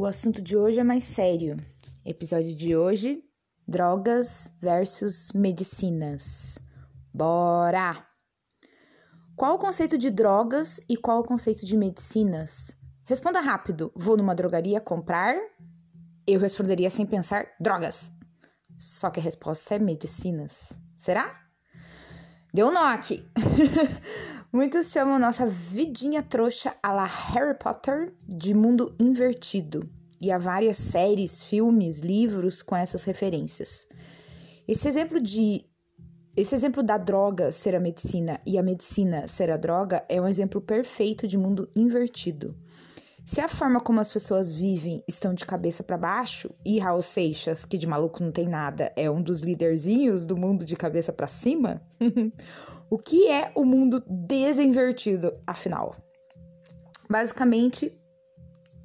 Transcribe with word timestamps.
O 0.00 0.06
assunto 0.06 0.40
de 0.40 0.56
hoje 0.56 0.78
é 0.78 0.84
mais 0.84 1.02
sério. 1.02 1.56
Episódio 2.04 2.54
de 2.54 2.76
hoje: 2.76 3.20
drogas 3.66 4.48
versus 4.60 5.32
medicinas. 5.32 6.56
Bora! 7.12 8.04
Qual 9.34 9.56
o 9.56 9.58
conceito 9.58 9.98
de 9.98 10.08
drogas 10.08 10.80
e 10.88 10.96
qual 10.96 11.18
o 11.18 11.24
conceito 11.24 11.66
de 11.66 11.76
medicinas? 11.76 12.76
Responda 13.06 13.40
rápido. 13.40 13.90
Vou 13.96 14.16
numa 14.16 14.36
drogaria 14.36 14.80
comprar? 14.80 15.34
Eu 16.24 16.38
responderia 16.38 16.90
sem 16.90 17.04
pensar: 17.04 17.48
drogas. 17.60 18.12
Só 18.78 19.10
que 19.10 19.18
a 19.18 19.22
resposta 19.24 19.74
é 19.74 19.78
medicinas. 19.80 20.78
Será? 20.96 21.28
Deu 22.54 22.68
um 22.68 22.72
nó 22.72 22.84
aqui. 22.84 23.28
Muitos 24.50 24.90
chamam 24.90 25.18
nossa 25.18 25.46
vidinha 25.46 26.22
trouxa 26.22 26.74
a 26.82 26.90
la 26.90 27.04
Harry 27.04 27.54
Potter 27.58 28.14
de 28.26 28.54
mundo 28.54 28.96
invertido. 28.98 29.86
E 30.18 30.32
há 30.32 30.38
várias 30.38 30.78
séries, 30.78 31.44
filmes, 31.44 31.98
livros 31.98 32.62
com 32.62 32.74
essas 32.74 33.04
referências. 33.04 33.86
Esse 34.66 34.88
exemplo 34.88 35.20
de 35.20 35.66
esse 36.34 36.54
exemplo 36.54 36.82
da 36.82 36.96
droga 36.96 37.52
ser 37.52 37.74
a 37.76 37.80
medicina 37.80 38.40
e 38.46 38.56
a 38.56 38.62
medicina 38.62 39.28
ser 39.28 39.50
a 39.50 39.56
droga 39.58 40.02
é 40.08 40.18
um 40.18 40.26
exemplo 40.26 40.62
perfeito 40.62 41.28
de 41.28 41.36
mundo 41.36 41.68
invertido. 41.76 42.56
Se 43.28 43.42
a 43.42 43.46
forma 43.46 43.78
como 43.78 44.00
as 44.00 44.10
pessoas 44.10 44.54
vivem 44.54 45.04
estão 45.06 45.34
de 45.34 45.44
cabeça 45.44 45.82
para 45.82 45.98
baixo, 45.98 46.48
e 46.64 46.78
Raul 46.78 47.02
Seixas, 47.02 47.66
que 47.66 47.76
de 47.76 47.86
maluco 47.86 48.22
não 48.24 48.32
tem 48.32 48.48
nada, 48.48 48.90
é 48.96 49.10
um 49.10 49.22
dos 49.22 49.42
liderzinhos 49.42 50.26
do 50.26 50.34
mundo 50.34 50.64
de 50.64 50.74
cabeça 50.74 51.12
para 51.12 51.26
cima, 51.26 51.78
o 52.88 52.96
que 52.96 53.28
é 53.28 53.52
o 53.54 53.66
mundo 53.66 54.02
desinvertido, 54.08 55.30
afinal? 55.46 55.94
Basicamente, 57.10 57.94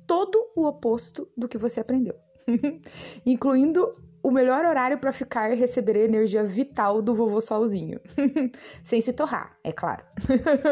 todo 0.06 0.38
o 0.58 0.68
oposto 0.68 1.26
do 1.38 1.48
que 1.48 1.58
você 1.58 1.80
aprendeu, 1.80 2.20
incluindo 3.26 3.90
o 4.24 4.32
melhor 4.32 4.64
horário 4.64 4.98
para 4.98 5.12
ficar 5.12 5.52
e 5.52 5.56
receber 5.56 5.98
a 5.98 6.06
energia 6.06 6.46
vital 6.46 7.02
do 7.02 7.14
vovô 7.14 7.42
solzinho. 7.42 8.00
Sem 8.82 9.02
se 9.02 9.12
torrar, 9.12 9.56
é 9.64 9.74
claro. 9.74 10.02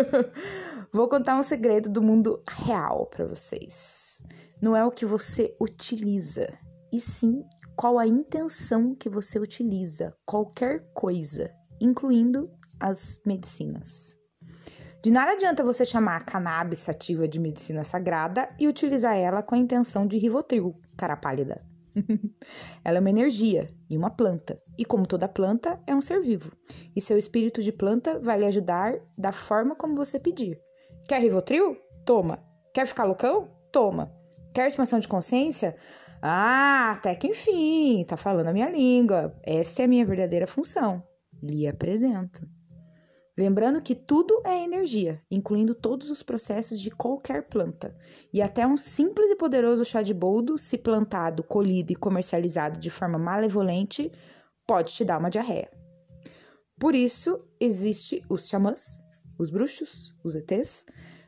Vou 0.94 1.10
contar 1.10 1.38
um 1.38 1.44
segredo 1.44 1.90
do 1.90 2.02
mundo 2.02 2.40
real 2.48 3.08
para 3.08 3.26
vocês. 3.26 4.24
Não 4.62 4.76
é 4.76 4.86
o 4.86 4.92
que 4.92 5.06
você 5.06 5.54
utiliza, 5.60 6.48
e 6.94 7.00
sim 7.00 7.44
qual 7.76 8.00
a 8.00 8.08
intenção 8.08 8.96
que 8.96 9.10
você 9.10 9.38
utiliza 9.38 10.16
qualquer 10.26 10.80
coisa, 10.94 11.52
incluindo 11.82 12.44
as 12.80 13.20
medicinas. 13.26 14.16
De 15.04 15.12
nada 15.12 15.32
adianta 15.32 15.64
você 15.64 15.84
chamar 15.84 16.18
a 16.18 16.24
cannabis 16.24 16.80
sativa 16.80 17.28
de 17.28 17.40
medicina 17.40 17.84
sagrada 17.84 18.48
e 18.60 18.68
utilizar 18.68 19.18
ela 19.18 19.42
com 19.42 19.56
a 19.56 19.58
intenção 19.58 20.06
de 20.06 20.18
Rivotril, 20.18 20.76
cara 20.96 21.18
pálida. 21.18 21.70
Ela 22.84 22.97
é 22.97 23.00
uma 23.00 23.09
energia 23.09 23.70
e 23.89 23.97
uma 23.97 24.09
planta. 24.09 24.58
E 24.78 24.86
como 24.86 25.08
toda 25.08 25.28
planta, 25.28 25.80
é 25.86 25.95
um 25.95 26.02
ser 26.02 26.22
vivo. 26.22 26.52
E 26.95 27.02
seu 27.02 27.17
espírito 27.17 27.61
de 27.61 27.72
planta 27.72 28.20
vai 28.20 28.39
lhe 28.39 28.45
ajudar 28.45 28.95
da 29.17 29.31
forma 29.31 29.75
como 29.75 29.95
você 29.95 30.20
pedir. 30.20 30.59
Quer 31.08 31.22
Rivotril? 31.22 31.78
Toma. 32.06 32.39
Quer 32.73 32.88
ficar 32.88 33.03
loucão? 33.03 33.50
Toma. 33.72 34.11
Quer 34.53 34.67
expansão 34.67 35.00
de 35.00 35.08
consciência? 35.08 35.75
Ah, 36.22 36.92
até 36.98 37.16
que 37.16 37.28
enfim, 37.28 38.03
tá 38.08 38.17
falando 38.17 38.48
a 38.48 38.53
minha 38.53 38.70
língua. 38.70 39.36
Esta 39.44 39.83
é 39.83 39.86
a 39.86 39.88
minha 39.88 40.05
verdadeira 40.05 40.45
função. 40.45 41.02
Lhe 41.42 41.67
apresento. 41.67 42.48
Lembrando 43.38 43.82
que 43.82 43.96
tudo 43.96 44.42
é 44.44 44.64
energia, 44.64 45.22
incluindo 45.32 45.74
todos 45.74 46.10
os 46.10 46.22
processos 46.22 46.82
de 46.82 46.92
qualquer 46.92 47.48
planta. 47.48 47.96
E 48.34 48.42
até 48.42 48.68
um 48.68 48.76
simples 48.76 49.32
e 49.32 49.36
poderoso 49.36 49.86
chá 49.86 50.02
de 50.02 50.14
boldo, 50.14 50.58
se 50.58 50.78
plantado, 50.78 51.42
colhido 51.44 51.94
e 51.94 51.95
comercializado 51.95 52.80
de 52.80 52.89
forma 52.89 53.17
malevolente, 53.17 54.11
pode 54.67 54.94
te 54.94 55.05
dar 55.05 55.17
uma 55.17 55.30
diarreia. 55.30 55.70
Por 56.78 56.94
isso, 56.94 57.39
existe 57.60 58.22
os 58.30 58.48
xamãs, 58.50 59.02
os 59.39 59.50
bruxos, 59.50 60.14
os 60.23 60.36
ETs, 60.36 60.86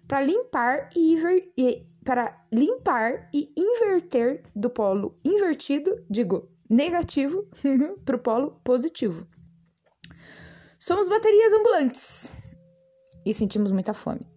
para 0.07 0.21
limpar 0.21 0.89
e, 0.95 1.15
e 1.57 1.87
para 2.03 2.45
limpar 2.51 3.29
e 3.33 3.49
inverter 3.57 4.43
do 4.53 4.69
polo 4.69 5.15
invertido, 5.23 6.03
digo, 6.09 6.49
negativo, 6.69 7.47
para 8.03 8.15
o 8.17 8.19
polo 8.19 8.59
positivo. 8.63 9.25
Somos 10.85 11.07
baterias 11.07 11.53
ambulantes 11.53 12.29
e 13.25 13.33
sentimos 13.33 13.71
muita 13.71 13.93
fome. 13.93 14.27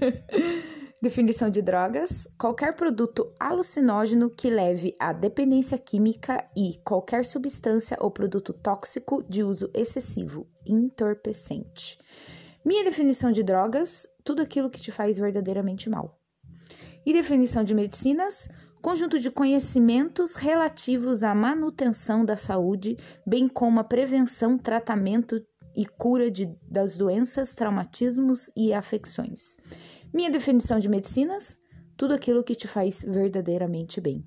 Definição 1.00 1.48
de 1.48 1.62
drogas: 1.62 2.28
qualquer 2.38 2.74
produto 2.74 3.26
alucinógeno 3.40 4.28
que 4.28 4.50
leve 4.50 4.94
à 5.00 5.14
dependência 5.14 5.78
química 5.78 6.46
e 6.54 6.76
qualquer 6.84 7.24
substância 7.24 7.96
ou 8.02 8.10
produto 8.10 8.52
tóxico 8.52 9.24
de 9.26 9.42
uso 9.42 9.70
excessivo, 9.72 10.46
entorpecente. 10.66 11.96
Minha 12.62 12.84
definição 12.84 13.30
de 13.30 13.42
drogas: 13.42 14.06
tudo 14.22 14.42
aquilo 14.42 14.68
que 14.68 14.78
te 14.78 14.92
faz 14.92 15.16
verdadeiramente 15.16 15.88
mal. 15.88 16.20
E 17.06 17.14
definição 17.14 17.64
de 17.64 17.74
medicinas: 17.74 18.46
conjunto 18.82 19.18
de 19.18 19.30
conhecimentos 19.30 20.34
relativos 20.34 21.22
à 21.22 21.34
manutenção 21.34 22.26
da 22.26 22.36
saúde, 22.36 22.94
bem 23.26 23.48
como 23.48 23.80
a 23.80 23.84
prevenção, 23.84 24.58
tratamento 24.58 25.42
e 25.74 25.86
cura 25.86 26.30
de, 26.30 26.46
das 26.68 26.96
doenças, 26.96 27.54
traumatismos 27.54 28.50
e 28.56 28.72
afecções. 28.72 29.56
Minha 30.12 30.30
definição 30.30 30.78
de 30.78 30.88
medicinas: 30.88 31.58
tudo 31.96 32.14
aquilo 32.14 32.44
que 32.44 32.54
te 32.54 32.68
faz 32.68 33.02
verdadeiramente 33.02 34.00
bem. 34.00 34.24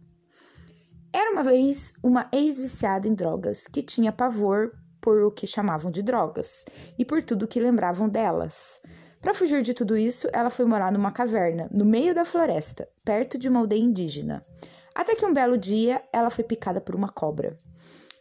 Era 1.14 1.32
uma 1.32 1.44
vez 1.44 1.94
uma 2.04 2.30
ex-viciada 2.34 3.08
em 3.08 3.14
drogas 3.14 3.68
que 3.68 3.82
tinha 3.82 4.12
pavor 4.12 4.72
por 5.00 5.22
o 5.22 5.32
que 5.32 5.46
chamavam 5.46 5.92
de 5.92 6.02
drogas 6.02 6.66
e 6.98 7.06
por 7.06 7.22
tudo 7.22 7.48
que 7.48 7.60
lembravam 7.60 8.10
delas. 8.10 8.82
Para 9.22 9.34
fugir 9.34 9.62
de 9.62 9.74
tudo 9.74 9.98
isso, 9.98 10.28
ela 10.34 10.50
foi 10.50 10.66
morar 10.66 10.92
numa 10.92 11.12
caverna, 11.12 11.68
no 11.72 11.86
meio 11.86 12.14
da 12.14 12.26
floresta, 12.26 12.88
perto 13.04 13.38
de 13.38 13.48
uma 13.48 13.60
aldeia 13.60 13.82
indígena. 13.82 14.46
Até 14.94 15.16
que 15.16 15.26
um 15.26 15.34
belo 15.34 15.58
dia 15.58 16.02
ela 16.12 16.30
foi 16.30 16.44
picada 16.44 16.82
por 16.82 16.96
uma 16.96 17.10
cobra. 17.10 17.58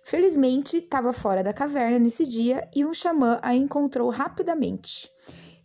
Felizmente, 0.05 0.77
estava 0.77 1.15
fora 1.15 1.43
da 1.43 1.55
caverna 1.55 1.99
nesse 1.99 2.27
dia 2.27 2.69
e 2.77 2.85
um 2.85 2.93
xamã 2.93 3.39
a 3.41 3.55
encontrou 3.55 4.11
rapidamente. 4.11 5.11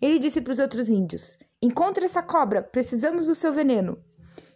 Ele 0.01 0.17
disse 0.17 0.39
para 0.39 0.51
os 0.51 0.59
outros 0.59 0.87
índios: 0.87 1.37
Encontre 1.61 2.05
essa 2.05 2.23
cobra, 2.23 2.63
precisamos 2.63 3.27
do 3.27 3.35
seu 3.35 3.51
veneno. 3.51 4.01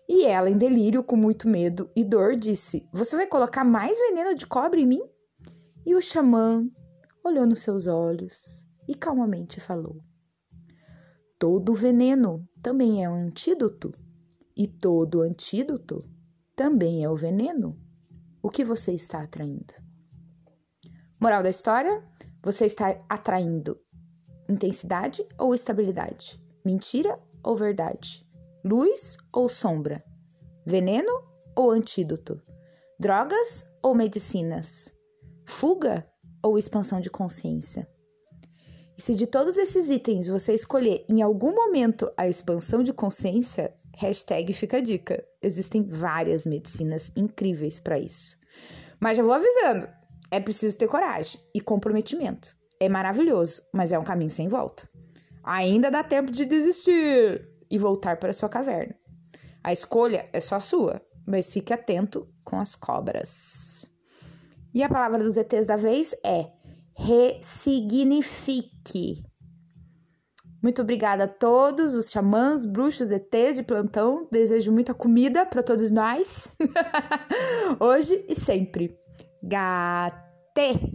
E 0.07 0.25
ela, 0.25 0.49
em 0.49 0.57
delírio, 0.57 1.03
com 1.03 1.17
muito 1.17 1.49
medo 1.49 1.91
e 1.97 2.05
dor, 2.05 2.37
disse: 2.37 2.87
Você 2.93 3.17
vai 3.17 3.27
colocar 3.27 3.65
mais 3.65 3.97
veneno 3.97 4.33
de 4.33 4.47
cobra 4.47 4.79
em 4.79 4.87
mim? 4.87 5.01
E 5.85 5.93
o 5.93 6.01
xamã 6.01 6.65
olhou 7.21 7.45
nos 7.45 7.59
seus 7.59 7.85
olhos 7.85 8.65
e 8.87 8.95
calmamente 8.95 9.59
falou: 9.59 10.01
Todo 11.37 11.73
veneno 11.73 12.47
também 12.61 13.03
é 13.03 13.09
um 13.09 13.25
antídoto, 13.25 13.91
e 14.55 14.65
todo 14.65 15.21
antídoto 15.21 15.99
também 16.55 17.03
é 17.03 17.09
o 17.09 17.17
veneno 17.17 17.82
o 18.43 18.49
que 18.49 18.65
você 18.65 18.91
está 18.91 19.23
atraindo. 19.23 19.73
Moral 21.19 21.41
da 21.41 21.49
história: 21.49 22.03
você 22.43 22.65
está 22.65 23.01
atraindo 23.09 23.79
intensidade 24.49 25.25
ou 25.39 25.55
estabilidade? 25.55 26.43
Mentira 26.65 27.17
ou 27.41 27.55
verdade? 27.55 28.25
Luz 28.63 29.15
ou 29.31 29.47
sombra? 29.47 30.03
Veneno 30.65 31.11
ou 31.55 31.71
antídoto? 31.71 32.41
Drogas 32.99 33.65
ou 33.81 33.95
medicinas? 33.95 34.91
Fuga 35.45 36.05
ou 36.43 36.57
expansão 36.57 36.99
de 36.99 37.09
consciência? 37.09 37.87
E 38.97 39.01
se 39.01 39.15
de 39.15 39.25
todos 39.25 39.57
esses 39.57 39.89
itens 39.89 40.27
você 40.27 40.53
escolher 40.53 41.05
em 41.09 41.21
algum 41.21 41.55
momento 41.55 42.11
a 42.15 42.27
expansão 42.27 42.83
de 42.83 42.93
consciência, 42.93 43.73
Hashtag 43.95 44.51
fica 44.53 44.77
a 44.77 44.81
dica. 44.81 45.23
Existem 45.41 45.87
várias 45.87 46.45
medicinas 46.45 47.11
incríveis 47.15 47.79
para 47.79 47.99
isso. 47.99 48.35
Mas 48.99 49.17
já 49.17 49.23
vou 49.23 49.33
avisando: 49.33 49.87
é 50.31 50.39
preciso 50.39 50.77
ter 50.77 50.87
coragem 50.87 51.39
e 51.53 51.61
comprometimento. 51.61 52.55
É 52.79 52.89
maravilhoso, 52.89 53.61
mas 53.73 53.91
é 53.91 53.99
um 53.99 54.03
caminho 54.03 54.31
sem 54.31 54.49
volta. 54.49 54.89
Ainda 55.43 55.91
dá 55.91 56.03
tempo 56.03 56.31
de 56.31 56.45
desistir 56.45 57.47
e 57.69 57.77
voltar 57.77 58.17
para 58.17 58.33
sua 58.33 58.49
caverna. 58.49 58.95
A 59.63 59.71
escolha 59.71 60.25
é 60.33 60.39
só 60.39 60.59
sua, 60.59 60.99
mas 61.27 61.53
fique 61.53 61.71
atento 61.73 62.27
com 62.43 62.59
as 62.59 62.75
cobras. 62.75 63.89
E 64.73 64.81
a 64.83 64.89
palavra 64.89 65.19
dos 65.19 65.37
ETs 65.37 65.67
da 65.67 65.75
vez 65.75 66.15
é 66.25 66.47
ressignifique. 66.95 69.23
Muito 70.63 70.81
obrigada 70.81 71.25
a 71.25 71.27
todos 71.27 71.93
os 71.93 72.09
xamãs, 72.09 72.65
bruxos, 72.65 73.11
ETs 73.11 73.57
de 73.57 73.63
plantão. 73.63 74.25
Desejo 74.31 74.71
muita 74.71 74.93
comida 74.93 75.45
para 75.45 75.61
todos 75.61 75.91
nós, 75.91 76.55
hoje 77.81 78.23
e 78.29 78.33
sempre. 78.33 78.97
Gate! 79.43 80.92